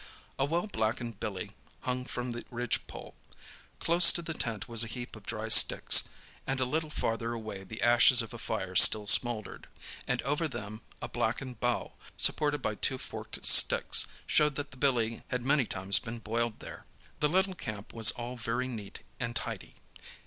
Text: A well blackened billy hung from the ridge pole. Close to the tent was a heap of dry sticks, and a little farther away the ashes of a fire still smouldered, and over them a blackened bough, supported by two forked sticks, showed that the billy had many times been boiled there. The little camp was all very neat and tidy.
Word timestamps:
A 0.39 0.45
well 0.45 0.65
blackened 0.65 1.19
billy 1.19 1.51
hung 1.81 2.05
from 2.05 2.31
the 2.31 2.43
ridge 2.49 2.87
pole. 2.87 3.13
Close 3.79 4.11
to 4.13 4.23
the 4.23 4.33
tent 4.33 4.67
was 4.67 4.83
a 4.83 4.87
heap 4.87 5.15
of 5.15 5.27
dry 5.27 5.47
sticks, 5.47 6.09
and 6.47 6.59
a 6.59 6.65
little 6.65 6.89
farther 6.89 7.33
away 7.33 7.63
the 7.63 7.83
ashes 7.83 8.19
of 8.23 8.33
a 8.33 8.39
fire 8.39 8.73
still 8.73 9.05
smouldered, 9.05 9.67
and 10.07 10.23
over 10.23 10.47
them 10.47 10.81
a 11.03 11.07
blackened 11.07 11.59
bough, 11.59 11.91
supported 12.17 12.63
by 12.63 12.73
two 12.73 12.97
forked 12.97 13.45
sticks, 13.45 14.07
showed 14.25 14.55
that 14.55 14.71
the 14.71 14.77
billy 14.77 15.21
had 15.27 15.45
many 15.45 15.65
times 15.65 15.99
been 15.99 16.17
boiled 16.17 16.61
there. 16.61 16.83
The 17.19 17.29
little 17.29 17.53
camp 17.53 17.93
was 17.93 18.09
all 18.09 18.37
very 18.37 18.67
neat 18.67 19.01
and 19.19 19.35
tidy. 19.35 19.75